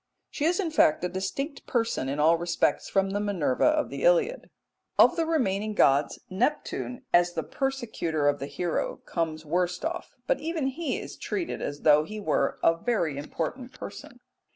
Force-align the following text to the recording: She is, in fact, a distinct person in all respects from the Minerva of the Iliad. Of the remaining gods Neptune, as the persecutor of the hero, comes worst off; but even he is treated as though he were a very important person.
She 0.31 0.45
is, 0.45 0.59
in 0.59 0.71
fact, 0.71 1.03
a 1.03 1.09
distinct 1.09 1.67
person 1.67 2.09
in 2.09 2.19
all 2.19 2.35
respects 2.35 2.89
from 2.89 3.11
the 3.11 3.19
Minerva 3.19 3.65
of 3.65 3.91
the 3.91 4.01
Iliad. 4.01 4.49
Of 4.97 5.15
the 5.15 5.27
remaining 5.27 5.75
gods 5.75 6.17
Neptune, 6.27 7.03
as 7.13 7.33
the 7.33 7.43
persecutor 7.43 8.27
of 8.27 8.39
the 8.39 8.47
hero, 8.47 8.95
comes 9.05 9.45
worst 9.45 9.85
off; 9.85 10.15
but 10.25 10.39
even 10.39 10.65
he 10.69 10.97
is 10.99 11.17
treated 11.17 11.61
as 11.61 11.81
though 11.81 12.03
he 12.03 12.19
were 12.19 12.57
a 12.63 12.73
very 12.77 13.15
important 13.19 13.73
person. 13.73 14.19